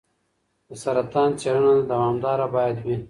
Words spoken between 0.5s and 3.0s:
د سرطان څېړنه دوامداره باید وي.